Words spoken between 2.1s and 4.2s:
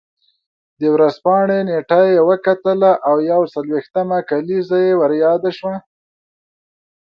یې وکتله او یو څلوېښتمه